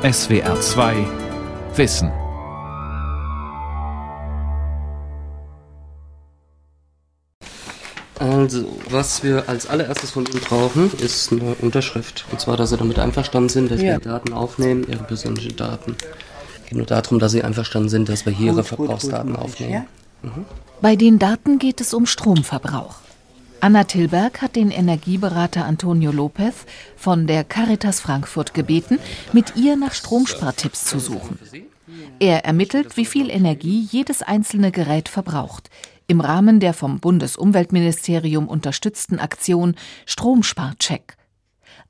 [0.00, 0.94] SWR 2
[1.74, 2.12] Wissen.
[8.20, 12.26] Also, was wir als allererstes von Ihnen brauchen, ist eine Unterschrift.
[12.30, 13.94] Und zwar, dass Sie damit einverstanden sind, dass ja.
[13.94, 15.96] wir die Daten aufnehmen, Ihre persönlichen Daten.
[16.62, 19.44] Es geht nur darum, dass Sie einverstanden sind, dass wir hier Ihre Verbrauchsdaten gut, gut,
[19.50, 19.72] aufnehmen.
[19.72, 19.86] Ja?
[20.22, 20.44] Mhm.
[20.80, 22.94] Bei den Daten geht es um Stromverbrauch.
[23.60, 26.64] Anna Tilberg hat den Energieberater Antonio Lopez
[26.96, 29.00] von der Caritas Frankfurt gebeten,
[29.32, 31.38] mit ihr nach Stromspartipps zu suchen.
[32.20, 35.70] Er ermittelt, wie viel Energie jedes einzelne Gerät verbraucht,
[36.06, 39.74] im Rahmen der vom Bundesumweltministerium unterstützten Aktion
[40.06, 41.16] Stromsparcheck.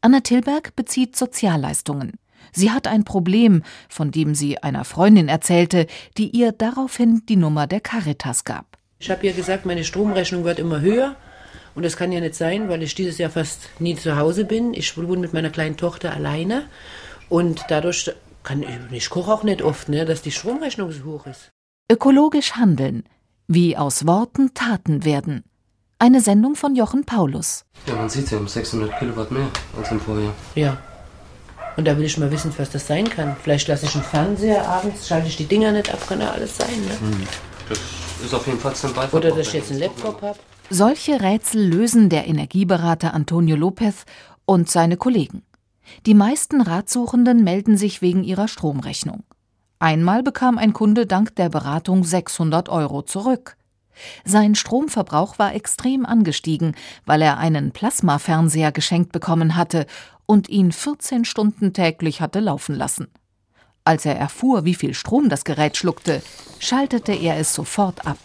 [0.01, 2.13] Anna Tilberg bezieht Sozialleistungen.
[2.53, 7.67] Sie hat ein Problem, von dem sie einer Freundin erzählte, die ihr daraufhin die Nummer
[7.67, 8.79] der Caritas gab.
[9.01, 11.17] Ich habe ihr gesagt, meine Stromrechnung wird immer höher.
[11.79, 14.75] Und das kann ja nicht sein, weil ich dieses Jahr fast nie zu Hause bin.
[14.75, 16.65] Ich wohne mit meiner kleinen Tochter alleine.
[17.29, 18.11] Und dadurch
[18.43, 21.53] kann ich, ich koche auch nicht oft, ne, dass die Stromrechnung so hoch ist.
[21.89, 23.05] Ökologisch handeln.
[23.47, 25.45] Wie aus Worten Taten werden.
[26.01, 27.65] Eine Sendung von Jochen Paulus.
[27.87, 30.35] Ja, man sieht, sie haben 600 Kilowatt mehr als im Vorjahr.
[30.57, 30.79] Ja.
[31.77, 33.37] Und da will ich mal wissen, was das sein kann.
[33.41, 36.57] Vielleicht lasse ich einen Fernseher abends, schalte ich die Dinger nicht ab, kann ja alles
[36.57, 36.85] sein.
[36.89, 37.09] Ne?
[37.09, 37.29] Hm.
[37.69, 37.79] Das
[38.25, 39.17] ist auf jeden Fall zum Beispiel.
[39.17, 40.39] Oder dass ich jetzt einen Laptop habe.
[40.71, 44.05] Solche Rätsel lösen der Energieberater Antonio Lopez
[44.45, 45.43] und seine Kollegen.
[46.05, 49.25] Die meisten Ratsuchenden melden sich wegen ihrer Stromrechnung.
[49.79, 53.57] Einmal bekam ein Kunde dank der Beratung 600 Euro zurück.
[54.27, 56.75] Sein Stromverbrauch war extrem angestiegen,
[57.07, 59.87] weil er einen Plasmafernseher geschenkt bekommen hatte
[60.27, 63.09] und ihn 14 Stunden täglich hatte laufen lassen.
[63.85, 66.21] Als er erfuhr, wie viel Strom das Gerät schluckte,
[66.59, 68.19] schaltete er es sofort ab.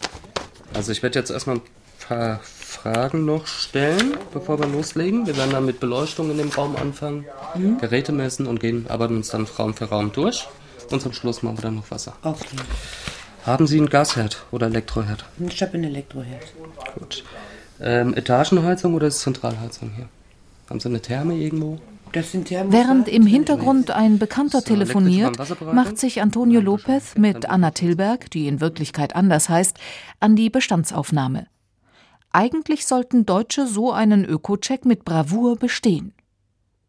[0.74, 1.62] Also ich werde jetzt erstmal
[2.08, 5.26] paar Fragen noch stellen, bevor wir loslegen.
[5.26, 7.78] Wir werden dann mit Beleuchtung in dem Raum anfangen, mhm.
[7.78, 10.48] Geräte messen und gehen, arbeiten uns dann Raum für Raum durch.
[10.92, 12.14] Und zum Schluss machen wir dann noch Wasser.
[12.24, 12.58] Okay.
[13.46, 15.26] Haben Sie einen Gasherd oder Elektroherd?
[15.48, 16.54] Ich habe einen Elektroherd.
[16.98, 17.24] Gut.
[17.82, 20.08] Ähm, Etagenheizung oder ist Zentralheizung hier?
[20.70, 21.80] Haben Sie eine Therme irgendwo?
[22.14, 25.36] Während im Hintergrund ein Bekannter telefoniert,
[25.74, 29.78] macht sich Antonio Lopez mit Anna Tilberg, die in Wirklichkeit anders heißt,
[30.20, 31.48] an die Bestandsaufnahme.
[32.36, 36.14] Eigentlich sollten Deutsche so einen Öko-Check mit Bravour bestehen.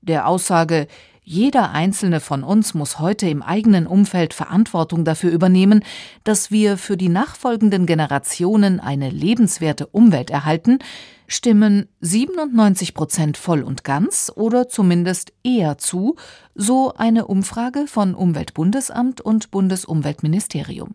[0.01, 0.89] Der Aussage,
[1.23, 5.85] jeder einzelne von uns muss heute im eigenen Umfeld Verantwortung dafür übernehmen,
[6.25, 10.79] dass wir für die nachfolgenden Generationen eine lebenswerte Umwelt erhalten,
[11.27, 16.17] stimmen 97 Prozent voll und ganz oder zumindest eher zu,
[16.55, 20.95] so eine Umfrage von Umweltbundesamt und Bundesumweltministerium.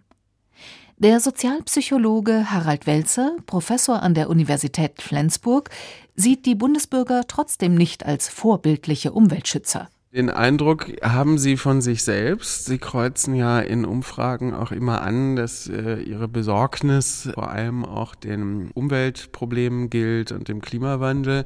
[1.01, 5.69] Der Sozialpsychologe Harald Welzer, Professor an der Universität Flensburg,
[6.13, 9.87] sieht die Bundesbürger trotzdem nicht als vorbildliche Umweltschützer.
[10.11, 12.65] Den Eindruck haben sie von sich selbst.
[12.65, 18.13] Sie kreuzen ja in Umfragen auch immer an, dass äh, ihre Besorgnis vor allem auch
[18.13, 21.45] den Umweltproblemen gilt und dem Klimawandel.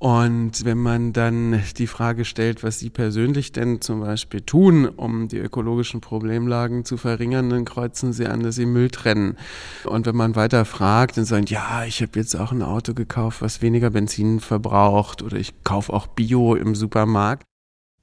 [0.00, 5.28] Und wenn man dann die Frage stellt, was Sie persönlich denn zum Beispiel tun, um
[5.28, 9.36] die ökologischen Problemlagen zu verringern, dann kreuzen Sie an, dass Sie Müll trennen.
[9.84, 13.42] Und wenn man weiter fragt, dann sagen, ja, ich habe jetzt auch ein Auto gekauft,
[13.42, 17.44] was weniger Benzin verbraucht oder ich kaufe auch Bio im Supermarkt.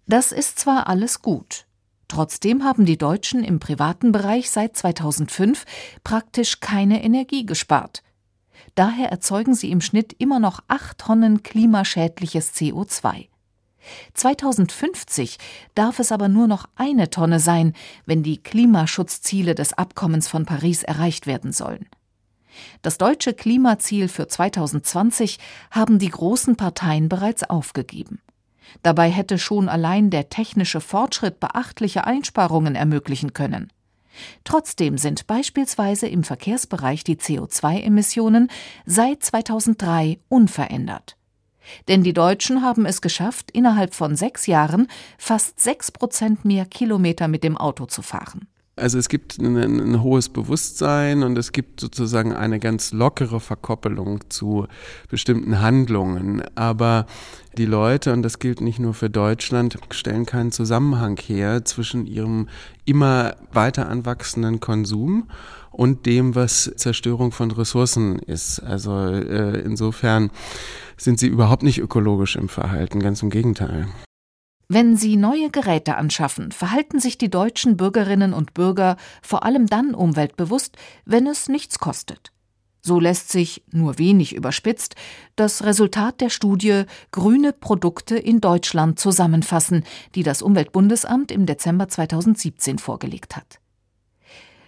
[0.05, 1.65] Das ist zwar alles gut.
[2.07, 5.65] Trotzdem haben die Deutschen im privaten Bereich seit 2005
[6.03, 8.03] praktisch keine Energie gespart.
[8.77, 13.27] Daher erzeugen sie im Schnitt immer noch acht Tonnen klimaschädliches CO2.
[14.13, 15.39] 2050
[15.73, 17.73] darf es aber nur noch eine Tonne sein,
[18.05, 21.89] wenn die Klimaschutzziele des Abkommens von Paris erreicht werden sollen.
[22.83, 25.39] Das deutsche Klimaziel für 2020
[25.71, 28.21] haben die großen Parteien bereits aufgegeben.
[28.83, 33.71] Dabei hätte schon allein der technische Fortschritt beachtliche Einsparungen ermöglichen können.
[34.43, 38.49] Trotzdem sind beispielsweise im Verkehrsbereich die CO2-Emissionen
[38.85, 41.17] seit 2003 unverändert.
[41.87, 47.27] Denn die Deutschen haben es geschafft, innerhalb von sechs Jahren fast sechs Prozent mehr Kilometer
[47.27, 48.47] mit dem Auto zu fahren.
[48.77, 54.29] Also es gibt ein, ein, hohes Bewusstsein und es gibt sozusagen eine ganz lockere Verkoppelung
[54.29, 54.67] zu
[55.09, 56.43] bestimmten Handlungen.
[56.55, 57.07] Aber
[57.57, 62.49] die Leute, und das gilt nicht nur für Deutschland, stellen keinen Zusammenhang her zwischen ihrem
[62.85, 65.27] immer weiter anwachsenden Konsum
[65.71, 68.59] und dem, was Zerstörung von Ressourcen ist.
[68.59, 70.29] Also äh, insofern
[70.97, 73.87] sind sie überhaupt nicht ökologisch im Verhalten, ganz im Gegenteil.
[74.69, 79.95] Wenn sie neue Geräte anschaffen, verhalten sich die deutschen Bürgerinnen und Bürger vor allem dann
[79.95, 80.75] umweltbewusst,
[81.05, 82.33] wenn es nichts kostet.
[82.81, 84.95] So lässt sich, nur wenig überspitzt,
[85.37, 89.83] das Resultat der Studie Grüne Produkte in Deutschland zusammenfassen,
[90.15, 93.59] die das Umweltbundesamt im Dezember 2017 vorgelegt hat.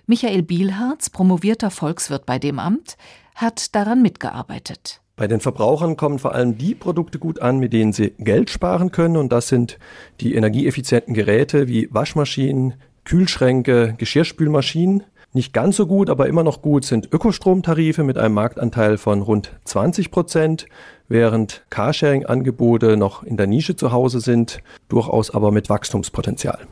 [0.06, 2.98] Michael Bielharz, promovierter Volkswirt bei dem Amt,
[3.36, 5.02] hat daran mitgearbeitet.
[5.20, 8.94] Bei den Verbrauchern kommen vor allem die Produkte gut an, mit denen sie Geld sparen
[8.94, 9.18] können.
[9.18, 9.78] Und das sind
[10.22, 15.04] die energieeffizienten Geräte wie Waschmaschinen, Kühlschränke, Geschirrspülmaschinen.
[15.34, 19.52] Nicht ganz so gut, aber immer noch gut sind Ökostromtarife mit einem Marktanteil von rund
[19.66, 20.68] 20 Prozent,
[21.10, 26.66] während Carsharing-Angebote noch in der Nische zu Hause sind, durchaus aber mit Wachstumspotenzial.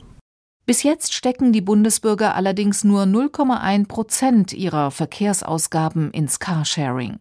[0.65, 7.19] Bis jetzt stecken die Bundesbürger allerdings nur 0,1 Prozent ihrer Verkehrsausgaben ins Carsharing.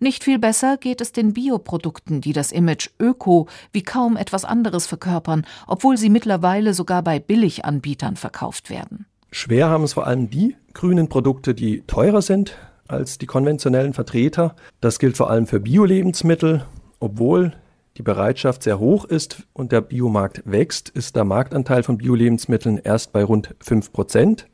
[0.00, 4.86] Nicht viel besser geht es den Bioprodukten, die das Image Öko wie kaum etwas anderes
[4.86, 9.06] verkörpern, obwohl sie mittlerweile sogar bei Billiganbietern verkauft werden.
[9.30, 12.56] Schwer haben es vor allem die grünen Produkte, die teurer sind
[12.86, 14.56] als die konventionellen Vertreter.
[14.80, 16.64] Das gilt vor allem für Bio-Lebensmittel.
[17.00, 17.52] Obwohl
[17.98, 23.12] die Bereitschaft sehr hoch ist und der Biomarkt wächst, ist der Marktanteil von Bio-Lebensmitteln erst
[23.12, 24.46] bei rund 5 Prozent.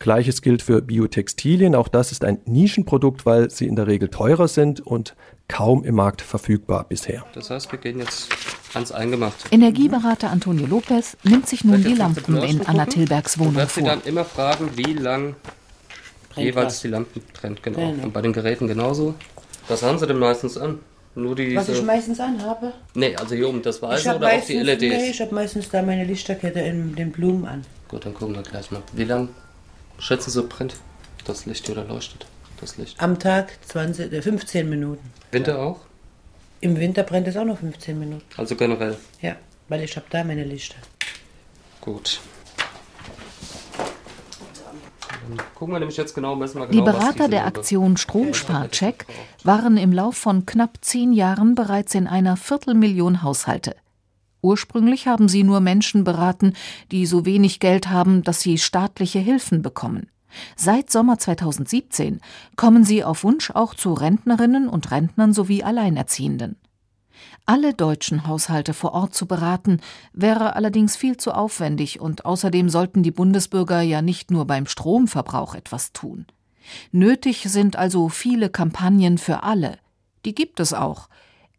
[0.00, 1.74] Gleiches gilt für Biotextilien.
[1.74, 5.14] Auch das ist ein Nischenprodukt, weil sie in der Regel teurer sind und
[5.46, 7.24] kaum im Markt verfügbar bisher.
[7.34, 8.28] Das heißt, wir gehen jetzt
[8.74, 9.48] ans Eingemachte.
[9.50, 13.66] Energieberater Antonio Lopez nimmt sich nun die Lampen in Anna Tilbergs Wohnung vor.
[13.66, 15.36] sie dann immer fragen, wie lang
[16.30, 16.80] Brennt jeweils was.
[16.80, 17.62] die Lampen brennt.
[17.62, 17.78] Genau.
[17.78, 18.04] genau.
[18.04, 19.14] Und bei den Geräten genauso.
[19.68, 20.78] Was haben sie denn meistens an?
[21.14, 21.56] Nur diese...
[21.56, 22.72] Was ich meistens anhabe?
[22.94, 24.80] Nee, also hier oben das Weiße oder meistens, auch die LEDs?
[24.80, 27.62] Nee, ich habe meistens da meine Lichterkette in den Blumen an.
[27.88, 28.80] Gut, dann gucken wir gleich mal.
[28.94, 29.28] Wie lang
[30.00, 30.76] schätzen Sie brennt
[31.24, 32.26] das Licht oder leuchtet
[32.60, 33.00] das Licht?
[33.00, 35.12] Am Tag 20, 15 äh, Minuten.
[35.30, 35.80] Winter auch?
[36.60, 38.24] Im Winter brennt es auch noch 15 Minuten.
[38.36, 38.96] Also generell?
[39.22, 39.36] Ja,
[39.68, 40.76] weil ich habe da meine Lichter.
[41.80, 42.20] Gut.
[45.54, 49.06] gucken wir nämlich jetzt genau, genau Die Berater der Aktion Stromsparcheck
[49.44, 53.76] waren im Lauf von knapp zehn Jahren bereits in einer Viertelmillion Haushalte.
[54.42, 56.54] Ursprünglich haben sie nur Menschen beraten,
[56.90, 60.08] die so wenig Geld haben, dass sie staatliche Hilfen bekommen.
[60.56, 62.20] Seit Sommer 2017
[62.56, 66.56] kommen sie auf Wunsch auch zu Rentnerinnen und Rentnern sowie Alleinerziehenden.
[67.46, 69.80] Alle deutschen Haushalte vor Ort zu beraten,
[70.12, 75.54] wäre allerdings viel zu aufwendig und außerdem sollten die Bundesbürger ja nicht nur beim Stromverbrauch
[75.54, 76.26] etwas tun.
[76.92, 79.78] Nötig sind also viele Kampagnen für alle.
[80.24, 81.08] Die gibt es auch.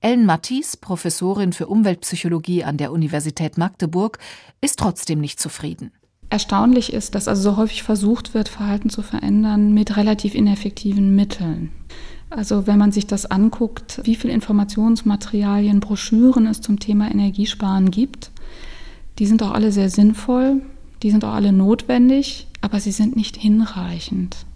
[0.03, 4.17] Ellen Mattis, Professorin für Umweltpsychologie an der Universität Magdeburg,
[4.59, 5.91] ist trotzdem nicht zufrieden.
[6.31, 11.71] Erstaunlich ist, dass also so häufig versucht wird, Verhalten zu verändern mit relativ ineffektiven Mitteln.
[12.31, 18.31] Also wenn man sich das anguckt, wie viel Informationsmaterialien, Broschüren es zum Thema Energiesparen gibt,
[19.19, 20.63] die sind auch alle sehr sinnvoll,
[21.03, 24.47] die sind auch alle notwendig, aber sie sind nicht hinreichend.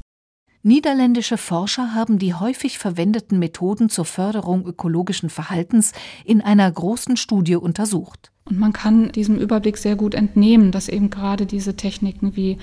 [0.68, 5.92] Niederländische Forscher haben die häufig verwendeten Methoden zur Förderung ökologischen Verhaltens
[6.24, 8.32] in einer großen Studie untersucht.
[8.46, 12.58] Und man kann diesem Überblick sehr gut entnehmen, dass eben gerade diese Techniken wie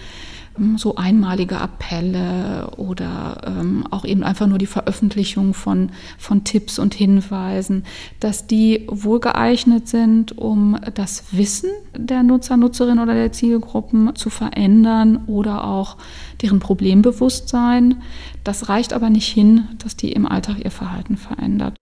[0.77, 6.95] so einmalige Appelle oder ähm, auch eben einfach nur die Veröffentlichung von, von Tipps und
[6.95, 7.85] Hinweisen,
[8.21, 14.31] dass die wohl geeignet sind, um das Wissen der Nutzer, Nutzerinnen oder der Zielgruppen zu
[14.31, 15.97] verändern oder auch
[16.43, 18.03] deren Problembewusstsein.
[18.45, 21.77] Das reicht aber nicht hin, dass die im Alltag ihr Verhalten verändert.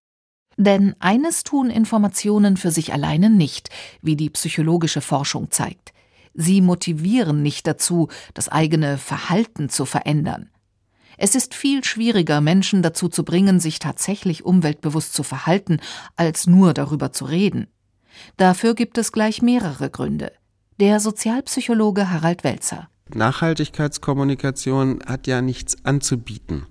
[0.56, 3.70] Denn eines tun Informationen für sich alleine nicht,
[4.02, 5.92] wie die psychologische Forschung zeigt.
[6.40, 10.48] Sie motivieren nicht dazu, das eigene Verhalten zu verändern.
[11.18, 15.80] Es ist viel schwieriger, Menschen dazu zu bringen, sich tatsächlich umweltbewusst zu verhalten,
[16.16, 17.66] als nur darüber zu reden.
[18.38, 20.32] Dafür gibt es gleich mehrere Gründe.
[20.78, 22.88] Der Sozialpsychologe Harald Welzer.
[23.14, 26.64] Nachhaltigkeitskommunikation hat ja nichts anzubieten.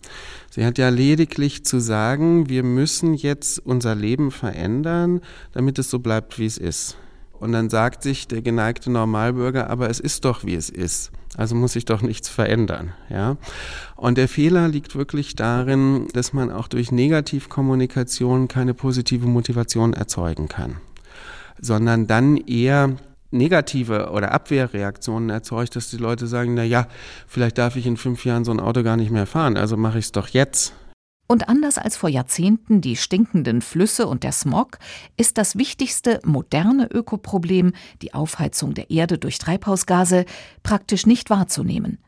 [0.50, 6.00] Sie hat ja lediglich zu sagen, wir müssen jetzt unser Leben verändern, damit es so
[6.00, 6.98] bleibt, wie es ist.
[7.39, 11.12] Und dann sagt sich der geneigte Normalbürger, aber es ist doch, wie es ist.
[11.38, 13.38] Also muss sich doch nichts verändern, ja.
[13.96, 20.48] Und der Fehler liegt wirklich darin, dass man auch durch Negativkommunikation keine positive Motivation erzeugen
[20.48, 20.77] kann,
[21.62, 22.98] sondern dann eher
[23.31, 26.88] negative oder Abwehrreaktionen erzeugt, dass die Leute sagen, na ja,
[27.27, 30.00] vielleicht darf ich in fünf Jahren so ein Auto gar nicht mehr fahren, also mache
[30.00, 30.74] ich es doch jetzt.
[31.31, 34.79] Und anders als vor Jahrzehnten die stinkenden Flüsse und der Smog,
[35.15, 40.25] ist das wichtigste moderne Ökoproblem, die Aufheizung der Erde durch Treibhausgase,
[40.63, 42.00] praktisch nicht wahrzunehmen.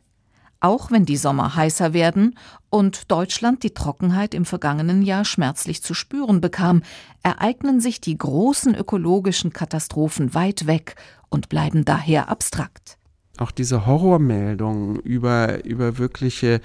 [0.59, 2.35] Auch wenn die Sommer heißer werden
[2.71, 6.81] und Deutschland die Trockenheit im vergangenen Jahr schmerzlich zu spüren bekam,
[7.21, 10.95] ereignen sich die großen ökologischen Katastrophen weit weg
[11.29, 12.97] und bleiben daher abstrakt.
[13.41, 16.61] Auch diese Horrormeldungen über, über wirkliche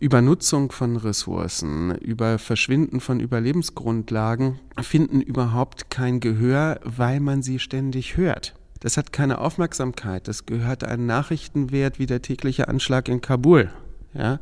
[0.00, 8.16] Übernutzung von Ressourcen, über Verschwinden von Überlebensgrundlagen finden überhaupt kein Gehör, weil man sie ständig
[8.16, 8.54] hört.
[8.80, 10.28] Das hat keine Aufmerksamkeit.
[10.28, 13.70] Das gehört einen Nachrichtenwert wie der tägliche Anschlag in Kabul.
[14.12, 14.40] Ja,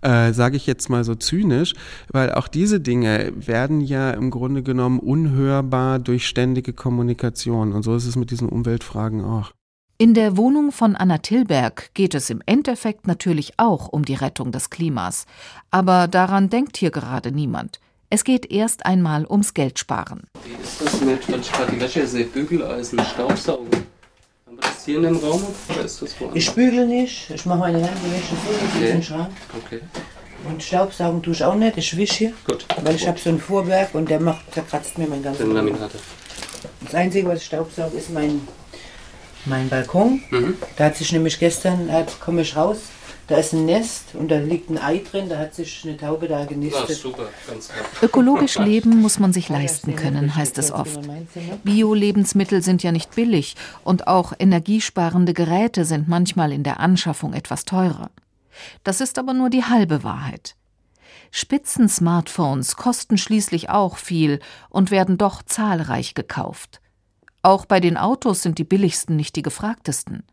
[0.00, 1.74] äh, sage ich jetzt mal so zynisch,
[2.10, 7.72] weil auch diese Dinge werden ja im Grunde genommen unhörbar durch ständige Kommunikation.
[7.72, 9.52] Und so ist es mit diesen Umweltfragen auch.
[10.00, 14.50] In der Wohnung von Anna Tillberg geht es im Endeffekt natürlich auch um die Rettung
[14.50, 15.26] des Klimas.
[15.70, 17.80] Aber daran denkt hier gerade niemand.
[18.08, 20.22] Es geht erst einmal ums Geldsparen.
[20.42, 23.68] Wie ist das mit, wenn ich gerade die Wäsche sehe, Bügeleisen, Staubsaugen?
[24.46, 26.38] Haben wir das hier in dem Raum oder ist das woanders?
[26.38, 28.86] Ich bügel nicht, ich mache meine ganze Wäsche so in Okay.
[28.86, 29.28] diesen Schrank.
[29.66, 29.80] Okay,
[30.48, 32.32] Und Staubsaugen tue ich auch nicht, ich wische hier.
[32.46, 32.64] gut.
[32.82, 35.98] Weil ich habe so einen Vorwerk und der macht, zerkratzt mir mein ganzes Den Laminate.
[36.82, 38.40] Das Einzige, was ich staubsauge, ist mein,
[39.44, 40.22] mein Balkon.
[40.30, 40.56] Mhm.
[40.76, 42.78] Da hat sich nämlich gestern, da komme ich raus,
[43.30, 46.26] da ist ein Nest und da liegt ein Ei drin, da hat sich eine Taube
[46.26, 46.96] da genistet.
[46.96, 47.28] super.
[48.02, 50.98] Ökologisch leben muss man sich leisten können, heißt es oft.
[51.62, 53.54] Bio-Lebensmittel sind ja nicht billig
[53.84, 58.10] und auch energiesparende Geräte sind manchmal in der Anschaffung etwas teurer.
[58.82, 60.56] Das ist aber nur die halbe Wahrheit.
[61.30, 66.80] Spitzen-Smartphones kosten schließlich auch viel und werden doch zahlreich gekauft.
[67.42, 70.24] Auch bei den Autos sind die billigsten nicht die gefragtesten.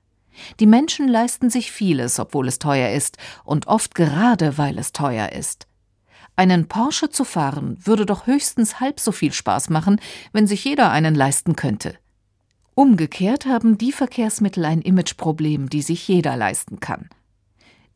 [0.60, 5.32] Die Menschen leisten sich vieles, obwohl es teuer ist, und oft gerade, weil es teuer
[5.32, 5.68] ist.
[6.36, 10.00] Einen Porsche zu fahren würde doch höchstens halb so viel Spaß machen,
[10.34, 11.98] wenn sich jeder einen leisten könnte.
[12.76, 17.10] Umgekehrt haben die Verkehrsmittel ein Imageproblem, die sich jeder leisten kann.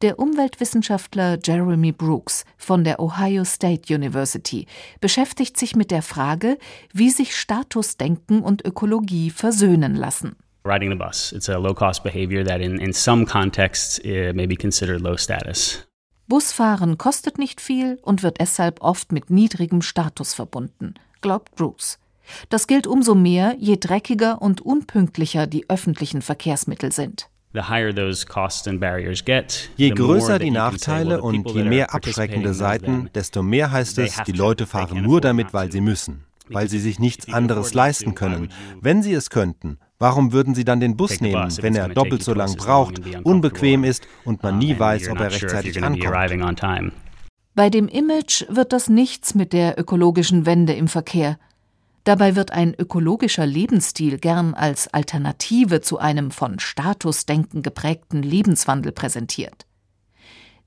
[0.02, 4.66] Der Umweltwissenschaftler Jeremy Brooks von der Ohio State University
[5.00, 6.58] beschäftigt sich mit der Frage,
[6.92, 10.36] wie sich Statusdenken und Ökologie versöhnen lassen.
[10.64, 11.32] riding the bus.
[11.32, 15.18] It's a low cost behavior that, in, in some contexts, uh, may be considered low
[15.18, 15.88] status.
[16.28, 22.00] Busfahren kostet nicht viel und wird deshalb oft mit niedrigem Status verbunden, glaubt Bruce.
[22.50, 27.28] Das gilt umso mehr, je dreckiger und unpünktlicher die öffentlichen Verkehrsmittel sind.
[27.54, 31.50] The higher those costs and barriers get, Je the more größer that die Nachteile und
[31.52, 35.02] je mehr abschreckende Seiten, desto mehr heißt they es, have die to- Leute they fahren
[35.04, 35.74] nur damit, weil to.
[35.74, 38.50] sie müssen, weil sie sich nichts anderes leisten können.
[38.80, 42.34] Wenn sie es könnten, warum würden sie dann den Bus nehmen, wenn er doppelt so
[42.34, 46.94] lang braucht, unbequem ist und man nie and weiß, ob er rechtzeitig ankommt?
[47.54, 51.38] Bei dem Image wird das nichts mit der ökologischen Wende im Verkehr.
[52.04, 59.66] Dabei wird ein ökologischer Lebensstil gern als Alternative zu einem von Statusdenken geprägten Lebenswandel präsentiert.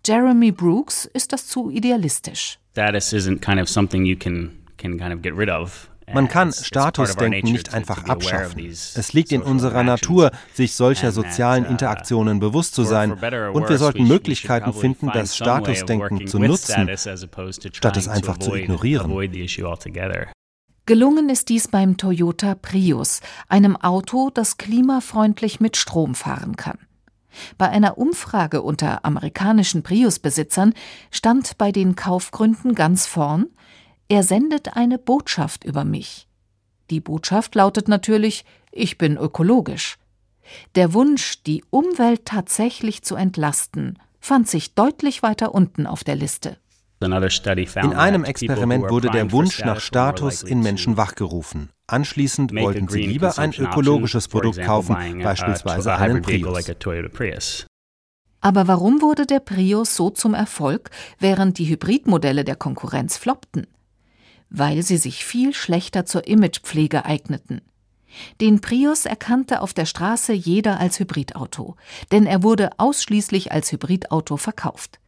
[0.07, 2.59] Jeremy Brooks ist das zu idealistisch.
[2.73, 5.89] Status isn't kind of something you can, can kind of get rid of.
[6.13, 8.61] Man kann Statusdenken nicht einfach abschaffen.
[8.67, 9.83] Es liegt in unserer.
[9.83, 13.13] Natur, sich solcher sozialen uh, Interaktionen bewusst zu sein.
[13.13, 16.91] Und wir sollten Möglichkeiten finden, das Statusdenken zu nutzen,
[17.73, 19.11] statt es einfach zu ignorieren.
[20.87, 26.79] Gelungen ist dies beim Toyota Prius, einem Auto, das klimafreundlich mit Strom fahren kann.
[27.57, 30.75] Bei einer Umfrage unter amerikanischen Prius-Besitzern
[31.11, 33.47] stand bei den Kaufgründen ganz vorn,
[34.09, 36.29] er sendet eine Botschaft über mich.
[36.91, 39.99] Die Botschaft lautet natürlich, ich bin ökologisch.
[40.75, 46.59] Der Wunsch, die Umwelt tatsächlich zu entlasten, fand sich deutlich weiter unten auf der Liste.
[47.01, 51.71] In einem Experiment wurde der Wunsch nach status in Menschen wachgerufen.
[51.87, 56.71] Anschließend wollten sie lieber ein ökologisches Produkt kaufen, a- beispielsweise einen Prius.
[58.41, 63.67] Aber warum wurde der Prius so zum Erfolg, während die Hybridmodelle der Konkurrenz floppten?
[64.51, 67.61] Weil sie sich viel schlechter zur Imagepflege eigneten.
[68.41, 71.77] Den Prius erkannte auf der Straße jeder als Hybridauto,
[72.13, 75.01] denn er wurde ausschließlich als Hybridauto verkauft.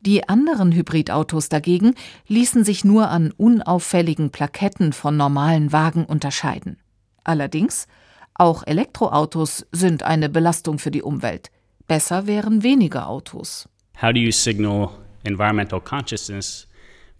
[0.00, 1.94] Die anderen Hybridautos dagegen
[2.28, 6.78] ließen sich nur an unauffälligen Plaketten von normalen Wagen unterscheiden.
[7.24, 7.86] Allerdings,
[8.34, 11.50] auch Elektroautos sind eine Belastung für die Umwelt.
[11.86, 13.68] Besser wären weniger Autos.
[14.00, 14.90] How do you signal
[15.24, 16.66] environmental consciousness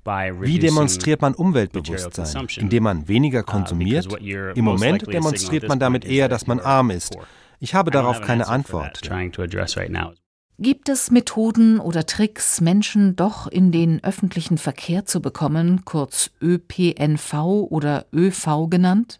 [0.04, 2.48] Wie demonstriert man Umweltbewusstsein?
[2.56, 4.06] Indem man weniger because konsumiert?
[4.56, 7.16] Im Moment demonstriert man damit eher, dass man arm ist.
[7.60, 9.00] Ich habe darauf keine Antwort.
[10.62, 17.34] Gibt es Methoden oder Tricks, Menschen doch in den öffentlichen Verkehr zu bekommen, kurz ÖPNV
[17.68, 19.18] oder ÖV genannt?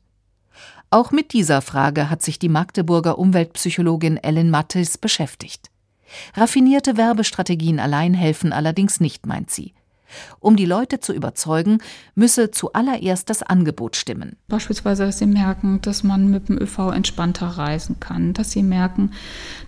[0.91, 5.73] Auch mit dieser Frage hat sich die Magdeburger Umweltpsychologin Ellen Mattes beschäftigt.
[6.37, 9.75] Raffinierte Werbestrategien allein helfen allerdings nicht, meint sie.
[10.41, 11.79] Um die Leute zu überzeugen,
[12.15, 14.37] müsse zuallererst das Angebot stimmen.
[14.49, 19.13] Beispielsweise, dass sie merken, dass man mit dem ÖV entspannter reisen kann, dass sie merken,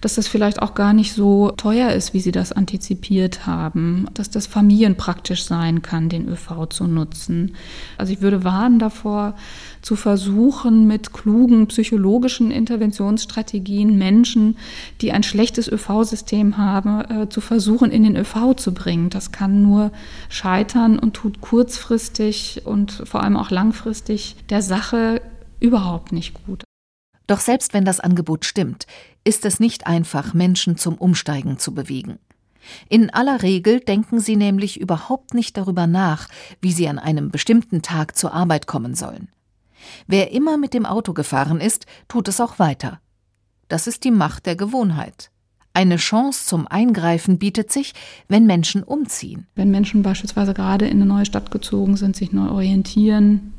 [0.00, 4.30] dass das vielleicht auch gar nicht so teuer ist, wie sie das antizipiert haben, dass
[4.30, 7.54] das familienpraktisch sein kann, den ÖV zu nutzen.
[7.98, 9.34] Also ich würde warnen davor,
[9.82, 14.56] zu versuchen, mit klugen psychologischen Interventionsstrategien Menschen,
[15.00, 19.10] die ein schlechtes ÖV-System haben, äh, zu versuchen, in den ÖV zu bringen.
[19.10, 19.92] Das kann nur
[20.34, 25.22] scheitern und tut kurzfristig und vor allem auch langfristig der Sache
[25.60, 26.64] überhaupt nicht gut.
[27.26, 28.86] Doch selbst wenn das Angebot stimmt,
[29.24, 32.18] ist es nicht einfach, Menschen zum Umsteigen zu bewegen.
[32.88, 36.28] In aller Regel denken sie nämlich überhaupt nicht darüber nach,
[36.60, 39.28] wie sie an einem bestimmten Tag zur Arbeit kommen sollen.
[40.06, 43.00] Wer immer mit dem Auto gefahren ist, tut es auch weiter.
[43.68, 45.30] Das ist die Macht der Gewohnheit.
[45.76, 47.94] Eine Chance zum Eingreifen bietet sich,
[48.28, 49.48] wenn Menschen umziehen.
[49.56, 53.52] Wenn Menschen beispielsweise gerade in eine neue Stadt gezogen sind, sich neu orientieren,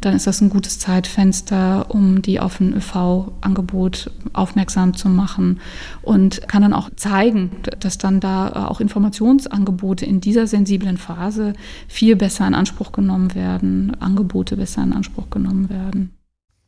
[0.00, 5.60] dann ist das ein gutes Zeitfenster, um die auf ein ÖV-Angebot aufmerksam zu machen
[6.02, 11.52] und kann dann auch zeigen, dass dann da auch Informationsangebote in dieser sensiblen Phase
[11.88, 16.12] viel besser in Anspruch genommen werden, Angebote besser in Anspruch genommen werden.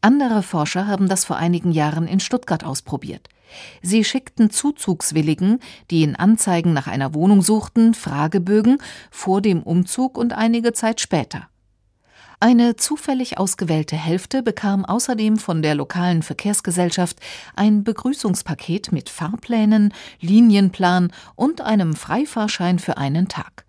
[0.02, 3.28] Andere Forscher haben das vor einigen Jahren in Stuttgart ausprobiert.
[3.82, 8.78] Sie schickten Zuzugswilligen, die in Anzeigen nach einer Wohnung suchten, Fragebögen
[9.12, 11.48] vor dem Umzug und einige Zeit später.
[12.40, 17.20] Eine zufällig ausgewählte Hälfte bekam außerdem von der lokalen Verkehrsgesellschaft
[17.54, 23.64] ein Begrüßungspaket mit Fahrplänen, Linienplan und einem Freifahrschein für einen Tag.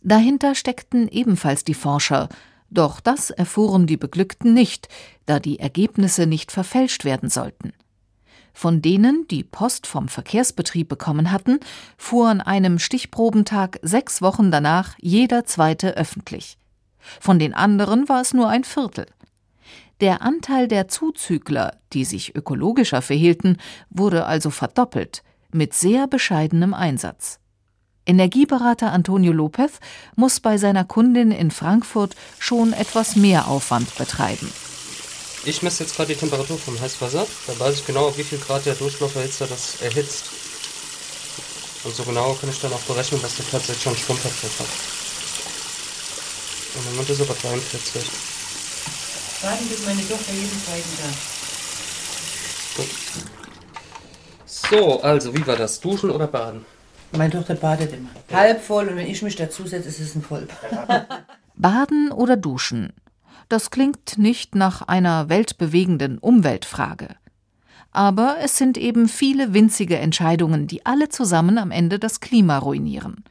[0.00, 2.30] Dahinter steckten ebenfalls die Forscher,
[2.70, 4.88] doch das erfuhren die Beglückten nicht,
[5.26, 7.72] da die Ergebnisse nicht verfälscht werden sollten.
[8.52, 11.60] Von denen, die Post vom Verkehrsbetrieb bekommen hatten,
[11.96, 16.58] fuhr an einem Stichprobentag sechs Wochen danach jeder zweite öffentlich.
[17.20, 19.06] Von den anderen war es nur ein Viertel.
[20.00, 23.56] Der Anteil der Zuzügler, die sich ökologischer verhielten,
[23.90, 25.22] wurde also verdoppelt,
[25.52, 27.40] mit sehr bescheidenem Einsatz.
[28.08, 29.72] Energieberater Antonio Lopez
[30.16, 34.50] muss bei seiner Kundin in Frankfurt schon etwas mehr Aufwand betreiben.
[35.44, 37.26] Ich messe jetzt gerade die Temperatur vom Heißwasser.
[37.46, 40.24] Da weiß ich genau, auf wie viel Grad der Durchlauferhitzer das erhitzt.
[41.84, 44.66] Und so genau kann ich dann auch berechnen, was der tatsächlich schon Stromverbrauch hat.
[46.74, 48.02] Und Moment ist aber 43.
[49.42, 51.14] Warten bis meine Tochter jeden zweiten Tag.
[52.76, 52.88] Gut.
[54.46, 55.78] So, also wie war das?
[55.78, 56.64] Duschen oder baden?
[57.12, 58.08] Meine Tochter badet immer.
[58.32, 61.06] Halb voll und wenn ich mich dazusetze, ist es ein Vollbad.
[61.56, 62.92] Baden oder duschen?
[63.48, 67.16] Das klingt nicht nach einer weltbewegenden Umweltfrage.
[67.90, 73.24] Aber es sind eben viele winzige Entscheidungen, die alle zusammen am Ende das Klima ruinieren.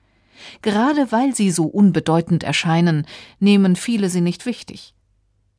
[0.62, 3.06] Gerade weil sie so unbedeutend erscheinen,
[3.40, 4.96] nehmen viele sie nicht wichtig.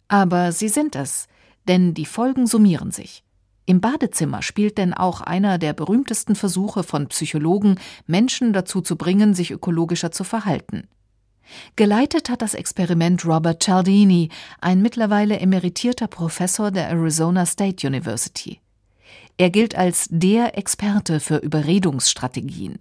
[0.08, 1.28] Aber sie sind es,
[1.68, 3.22] denn die Folgen summieren sich.
[3.68, 9.34] Im Badezimmer spielt denn auch einer der berühmtesten Versuche von Psychologen, Menschen dazu zu bringen,
[9.34, 10.88] sich ökologischer zu verhalten.
[11.76, 14.30] Geleitet hat das Experiment Robert Cialdini,
[14.62, 18.60] ein mittlerweile emeritierter Professor der Arizona State University.
[19.36, 22.78] Er gilt als der Experte für Überredungsstrategien.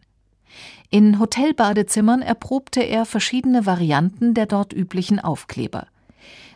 [0.89, 5.87] In Hotelbadezimmern erprobte er verschiedene Varianten der dort üblichen Aufkleber.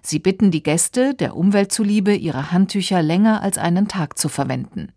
[0.02, 4.92] Sie bitten die Gäste, der Umwelt zuliebe, ihre Handtücher länger als einen Tag zu verwenden.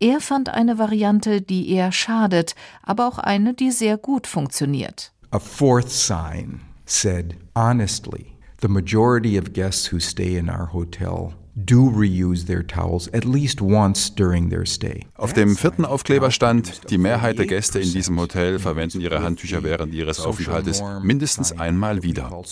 [0.00, 5.12] Er fand eine Variante, die eher schadet, aber auch eine, die sehr gut funktioniert.
[5.30, 11.88] A fourth sign said, honestly, the majority of guests who stay in our hotel do
[11.88, 15.06] reuse their towels at least once during their stay.
[15.14, 19.62] Auf dem vierten Aufkleber stand, die Mehrheit der Gäste in diesem Hotel verwenden ihre Handtücher
[19.62, 22.42] während ihres Aufenthaltes mindestens einmal wieder.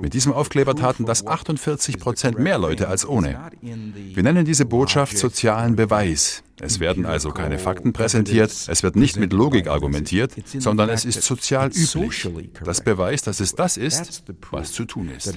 [0.00, 3.50] Mit diesem Aufkleber taten das 48 Prozent mehr Leute als ohne.
[3.60, 6.42] Wir nennen diese Botschaft sozialen Beweis.
[6.60, 11.22] Es werden also keine Fakten präsentiert, es wird nicht mit Logik argumentiert, sondern es ist
[11.22, 12.28] sozial üblich.
[12.64, 15.32] Das beweist, dass es das ist, was zu tun ist.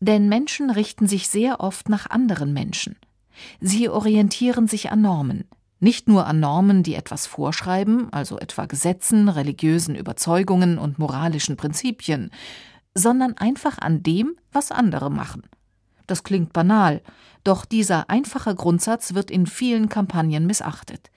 [0.00, 2.96] Denn Menschen richten sich sehr oft nach anderen Menschen.
[3.60, 5.44] Sie orientieren sich an Normen.
[5.78, 12.30] Nicht nur an Normen, die etwas vorschreiben, also etwa Gesetzen, religiösen Überzeugungen und moralischen Prinzipien,
[12.94, 15.42] sondern einfach an dem, was andere machen.
[16.06, 17.02] Das klingt banal,
[17.44, 21.10] doch dieser einfache Grundsatz wird in vielen Kampagnen missachtet.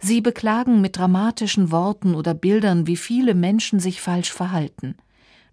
[0.00, 4.96] Sie beklagen mit dramatischen Worten oder Bildern, wie viele Menschen sich falsch verhalten.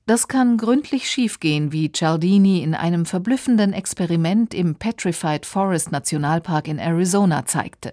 [0.05, 6.79] Das kann gründlich schiefgehen, wie Cialdini in einem verblüffenden Experiment im Petrified Forest Nationalpark in
[6.79, 7.91] Arizona zeigte.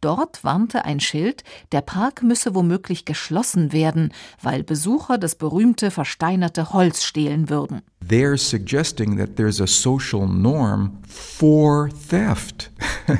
[0.00, 6.72] Dort warnte ein Schild, der Park müsse womöglich geschlossen werden, weil Besucher das berühmte versteinerte
[6.72, 7.82] Holz stehlen würden.
[8.06, 12.70] They're suggesting that there's a social norm for theft.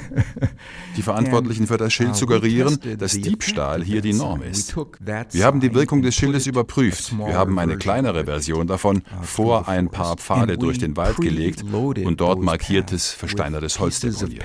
[0.97, 4.77] Die Verantwortlichen für das Schild suggerieren, dass Diebstahl hier die Norm ist.
[5.31, 7.17] Wir haben die Wirkung des Schildes überprüft.
[7.17, 12.21] Wir haben eine kleinere Version davon vor ein paar Pfade durch den Wald gelegt und
[12.21, 14.43] dort markiertes versteinertes Holz deponiert.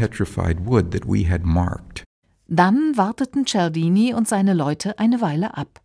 [2.56, 5.82] Dann warteten Cialdini und seine Leute eine Weile ab.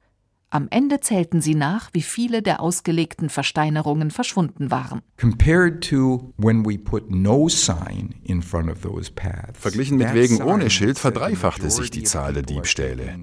[0.50, 5.00] Am Ende zählten sie nach, wie viele der ausgelegten Versteinerungen verschwunden waren.
[9.54, 13.18] Verglichen mit Wegen ohne Schild verdreifachte sich die Zahl der Diebstähle.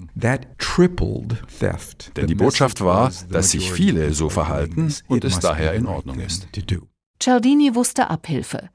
[2.16, 6.48] Denn die Botschaft war, dass sich viele so verhalten und es daher in Ordnung ist.
[7.20, 8.70] Cialdini wusste Abhilfe.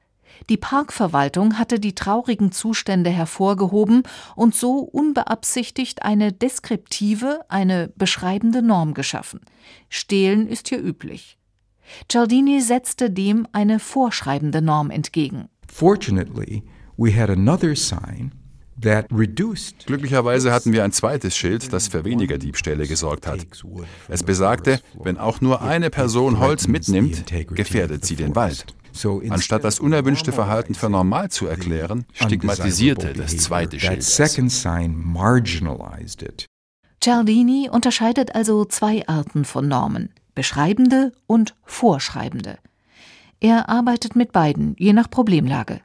[0.48, 4.02] Die Parkverwaltung hatte die traurigen Zustände hervorgehoben
[4.34, 9.40] und so unbeabsichtigt eine deskriptive, eine beschreibende Norm geschaffen.
[9.88, 11.38] Stehlen ist hier üblich.
[12.08, 15.48] Cialdini setzte dem eine vorschreibende Norm entgegen.
[15.68, 16.62] Fortunately,
[16.96, 18.32] we had another sign
[19.86, 23.46] Glücklicherweise hatten wir ein zweites Schild, das für weniger Diebstähle gesorgt hat.
[24.08, 28.66] Es besagte, wenn auch nur eine Person Holz mitnimmt, gefährdet sie den Wald.
[29.28, 34.02] Anstatt das unerwünschte Verhalten für normal zu erklären, stigmatisierte das zweite Schild.
[37.00, 42.58] Cialdini unterscheidet also zwei Arten von Normen, beschreibende und vorschreibende.
[43.40, 45.80] Er arbeitet mit beiden, je nach Problemlage.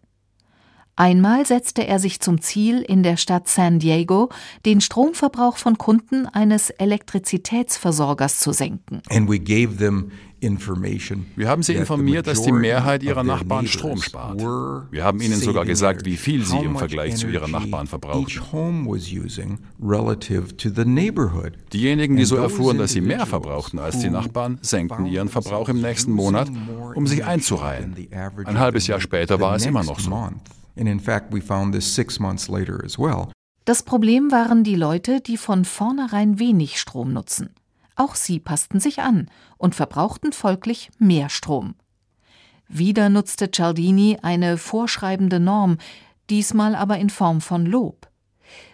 [1.00, 4.30] Einmal setzte er sich zum Ziel, in der Stadt San Diego
[4.66, 9.04] den Stromverbrauch von Kunden eines Elektrizitätsversorgers zu senken.
[11.36, 14.40] Wir haben sie informiert, dass die Mehrheit ihrer Nachbarn Strom spart.
[14.40, 18.26] Wir haben ihnen sogar gesagt, wie viel sie im Vergleich zu ihren Nachbarn verbrauchen.
[21.74, 25.80] Diejenigen, die so erfuhren, dass sie mehr verbrauchten als die Nachbarn, senkten ihren Verbrauch im
[25.80, 26.50] nächsten Monat,
[26.96, 27.96] um sich einzureihen.
[28.46, 30.10] Ein halbes Jahr später war es immer noch so.
[30.78, 33.32] And in fact, we found this six months later as well.
[33.66, 37.50] Das Problem waren die Leute, die von vornherein wenig Strom nutzen.
[37.96, 41.76] Auch sie passten sich an und verbrauchten folglich mehr Strom.
[42.70, 45.78] Wieder nutzte Cialdini eine vorschreibende Norm,
[46.30, 48.08] diesmal aber in Form von Lob.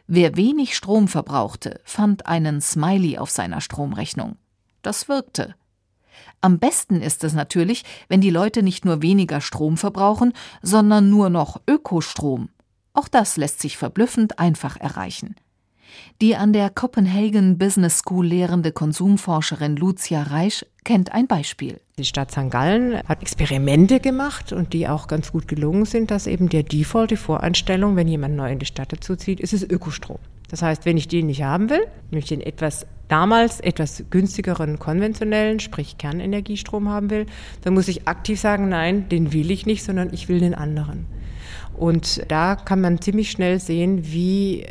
[0.07, 4.35] Wer wenig Strom verbrauchte, fand einen Smiley auf seiner Stromrechnung.
[4.81, 5.55] Das wirkte.
[6.41, 11.29] Am besten ist es natürlich, wenn die Leute nicht nur weniger Strom verbrauchen, sondern nur
[11.29, 12.49] noch Ökostrom.
[12.93, 15.35] Auch das lässt sich verblüffend einfach erreichen.
[16.21, 21.79] Die an der Copenhagen Business School lehrende Konsumforscherin Lucia Reisch kennt ein Beispiel.
[21.97, 22.49] Die Stadt St.
[22.49, 27.11] Gallen hat Experimente gemacht und die auch ganz gut gelungen sind, dass eben der Default,
[27.11, 30.19] die Voreinstellung, wenn jemand neu in die Stadt dazuzieht, ist es Ökostrom.
[30.49, 35.59] Das heißt, wenn ich den nicht haben will, nämlich den etwas damals etwas günstigeren konventionellen,
[35.59, 37.25] sprich Kernenergiestrom haben will,
[37.61, 41.05] dann muss ich aktiv sagen, nein, den will ich nicht, sondern ich will den anderen.
[41.77, 44.65] Und da kann man ziemlich schnell sehen, wie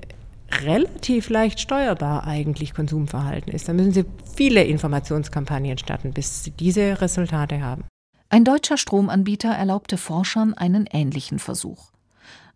[0.61, 3.69] relativ leicht steuerbar eigentlich Konsumverhalten ist.
[3.69, 4.05] Da müssen Sie
[4.37, 7.85] viele Informationskampagnen starten, bis Sie diese Resultate haben.
[8.29, 11.92] Ein deutscher Stromanbieter erlaubte Forschern einen ähnlichen Versuch.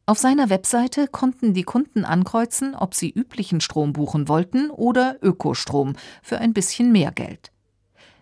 [0.09, 5.95] Auf seiner Webseite konnten die Kunden ankreuzen, ob sie üblichen Strom buchen wollten oder Ökostrom
[6.23, 7.51] für ein bisschen mehr Geld.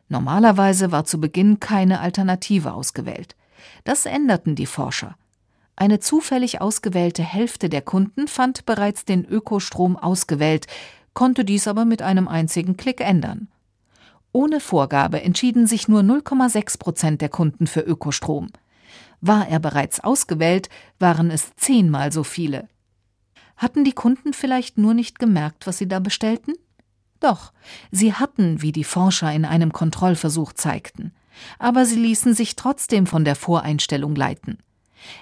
[0.09, 3.37] Normalerweise war zu Beginn keine Alternative ausgewählt.
[3.85, 5.17] Das änderten die Forscher.
[5.77, 10.67] Eine zufällig ausgewählte Hälfte der Kunden fand bereits den Ökostrom ausgewählt,
[11.13, 13.49] konnte dies aber mit einem einzigen Klick ändern.
[14.33, 18.49] Ohne Vorgabe entschieden sich nur 0,6 Prozent der Kunden für Ökostrom.
[19.27, 22.69] War er bereits ausgewählt, waren es zehnmal so viele.
[23.57, 26.53] Hatten die Kunden vielleicht nur nicht gemerkt, was sie da bestellten?
[27.21, 27.55] Doch,
[27.91, 31.15] sie hatten, wie die Forscher in einem Kontrollversuch zeigten.
[31.59, 34.59] Aber sie ließen sich trotzdem von der Voreinstellung leiten.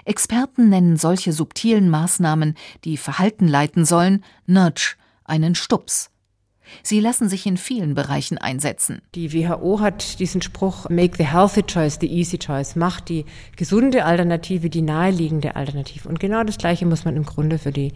[0.03, 6.09] Experten nennen solche subtilen Maßnahmen, die Verhalten leiten sollen, Nudge, einen Stups.
[6.81, 9.01] Sie lassen sich in vielen Bereichen einsetzen.
[9.15, 12.75] Die WHO hat diesen Spruch Make the healthy choice the easy choice.
[12.75, 16.09] Macht die gesunde Alternative die naheliegende Alternative.
[16.09, 17.93] Und genau das Gleiche muss man im Grunde für die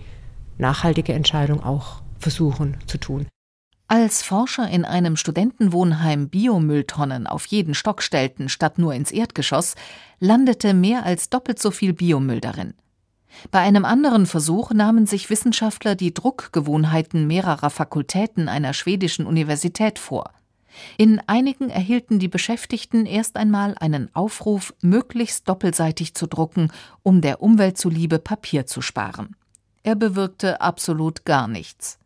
[0.57, 3.27] nachhaltige Entscheidung auch versuchen zu tun.
[3.89, 9.75] Als Forscher in einem Studentenwohnheim Biomülltonnen auf jeden Stock stellten, statt nur ins Erdgeschoss,
[10.19, 12.73] landete mehr als doppelt so viel Biomüll darin.
[13.51, 20.31] Bei einem anderen Versuch nahmen sich Wissenschaftler die Druckgewohnheiten mehrerer Fakultäten einer schwedischen Universität vor.
[20.97, 26.71] In einigen erhielten die Beschäftigten erst einmal einen Aufruf, möglichst doppelseitig zu drucken,
[27.03, 29.35] um der Umwelt zuliebe Papier zu sparen.
[29.83, 31.97] Er bewirkte absolut gar nichts.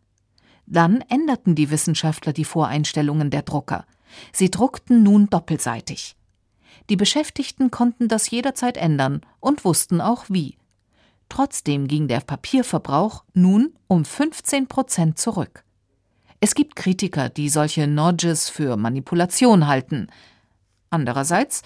[0.66, 3.86] Dann änderten die Wissenschaftler die Voreinstellungen der Drucker.
[4.32, 6.16] Sie druckten nun doppelseitig.
[6.90, 10.58] Die Beschäftigten konnten das jederzeit ändern und wussten auch wie.
[11.32, 15.64] Trotzdem ging der Papierverbrauch nun um 15 Prozent zurück.
[16.42, 20.08] Es gibt Kritiker, die solche Nodges für Manipulation halten.
[20.90, 21.62] Andererseits,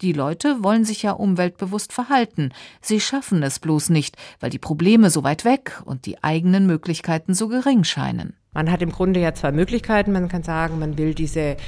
[0.00, 2.54] die Leute wollen sich ja umweltbewusst verhalten.
[2.80, 7.34] Sie schaffen es bloß nicht, weil die Probleme so weit weg und die eigenen Möglichkeiten
[7.34, 8.32] so gering scheinen.
[8.54, 10.12] Man hat im Grunde ja zwei Möglichkeiten.
[10.12, 11.58] Man kann sagen, man will diese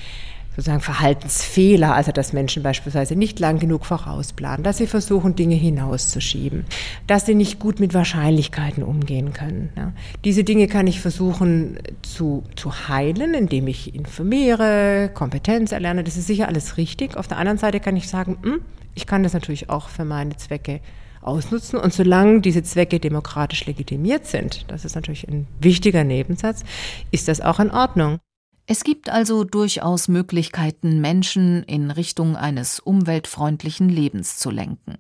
[0.57, 6.65] sozusagen Verhaltensfehler, also dass Menschen beispielsweise nicht lang genug vorausplanen, dass sie versuchen, Dinge hinauszuschieben,
[7.07, 9.71] dass sie nicht gut mit Wahrscheinlichkeiten umgehen können.
[9.77, 9.93] Ja.
[10.25, 16.05] Diese Dinge kann ich versuchen zu, zu heilen, indem ich informiere, Kompetenz erlerne.
[16.05, 17.17] Das ist sicher alles richtig.
[17.17, 18.61] Auf der anderen Seite kann ich sagen, hm,
[18.95, 20.81] ich kann das natürlich auch für meine Zwecke
[21.23, 21.79] ausnutzen.
[21.79, 26.63] Und solange diese Zwecke demokratisch legitimiert sind, das ist natürlich ein wichtiger Nebensatz,
[27.11, 28.19] ist das auch in Ordnung.
[28.67, 34.99] Es gibt also durchaus Möglichkeiten, Menschen in Richtung eines umweltfreundlichen Lebens zu lenken.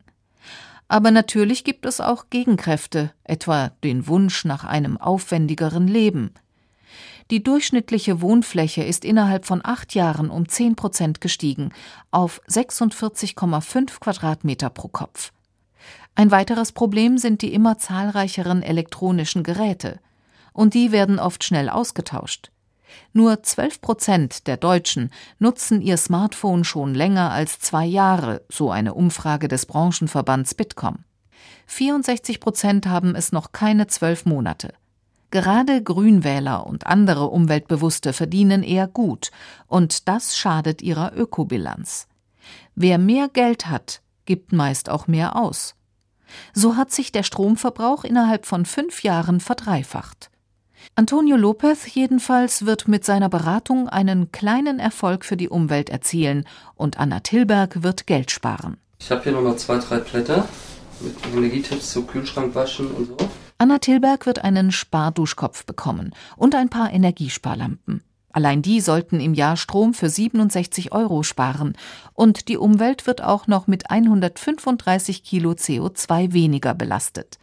[0.89, 6.35] Aber natürlich gibt es auch Gegenkräfte, etwa den Wunsch nach einem aufwendigeren Leben.
[7.31, 11.73] Die durchschnittliche Wohnfläche ist innerhalb von acht Jahren um zehn Prozent gestiegen
[12.11, 15.33] auf 46,5 Quadratmeter pro Kopf.
[16.15, 19.99] Ein weiteres Problem sind die immer zahlreicheren elektronischen Geräte.
[20.53, 22.52] Und die werden oft schnell ausgetauscht.
[23.13, 28.95] Nur 12 Prozent der Deutschen nutzen ihr Smartphone schon länger als zwei Jahre, so eine
[28.95, 31.05] Umfrage des Branchenverbands Bitkom.
[31.67, 34.75] 64 Prozent haben es noch keine zwölf Monate.
[35.31, 39.31] Gerade Grünwähler und andere Umweltbewusste verdienen eher gut,
[39.67, 42.07] und das schadet ihrer Ökobilanz.
[42.75, 45.75] Wer mehr Geld hat, gibt meist auch mehr aus.
[46.53, 50.31] So hat sich der Stromverbrauch innerhalb von fünf Jahren verdreifacht.
[50.95, 57.01] Antonio Lopez jedenfalls wird mit seiner Beratung einen kleinen Erfolg für die Umwelt erzielen und
[57.01, 58.77] Anna Tilberg wird Geld sparen.
[58.99, 60.47] Ich habe hier nochmal zwei, drei Blätter
[61.01, 63.17] mit Energietipps zu Kühlschrank waschen und so.
[63.57, 68.03] Anna Tilberg wird einen Sparduschkopf bekommen und ein paar Energiesparlampen.
[68.31, 71.75] Allein die sollten im Jahr Strom für 67 Euro sparen
[72.13, 77.39] und die Umwelt wird auch noch mit 135 Kilo CO2 weniger belastet.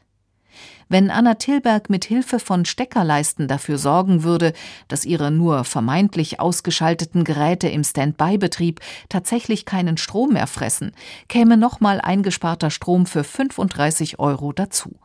[0.91, 4.53] Wenn Anna Tilberg mit Hilfe von Steckerleisten dafür sorgen würde,
[4.87, 10.93] dass ihre nur vermeintlich ausgeschalteten Geräte im Standby-Betrieb tatsächlich keinen Strom mehr fressen,
[11.27, 14.95] käme nochmal eingesparter Strom für 35 Euro dazu.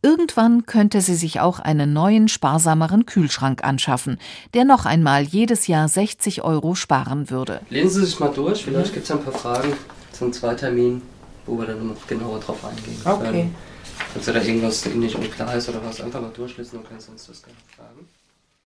[0.00, 4.16] Irgendwann könnte sie sich auch einen neuen, sparsameren Kühlschrank anschaffen,
[4.54, 7.60] der noch einmal jedes Jahr 60 Euro sparen würde.
[7.68, 9.74] Lesen Sie sich mal durch, vielleicht gibt es ein paar Fragen
[10.12, 11.02] zum Zweitermin,
[11.44, 13.54] wo wir dann noch genauer drauf eingehen können.
[14.12, 17.42] Falls da irgendwas nicht unklar ist oder was, einfach mal durchlesen und kannst uns das
[17.42, 18.08] gerne fragen.